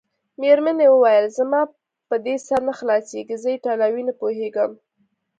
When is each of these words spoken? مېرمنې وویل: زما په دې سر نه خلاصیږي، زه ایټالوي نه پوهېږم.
مېرمنې 0.41 0.87
وویل: 0.91 1.25
زما 1.37 1.61
په 2.09 2.15
دې 2.25 2.35
سر 2.45 2.59
نه 2.67 2.73
خلاصیږي، 2.79 3.35
زه 3.41 3.47
ایټالوي 3.51 4.03
نه 4.09 4.13
پوهېږم. 4.19 4.71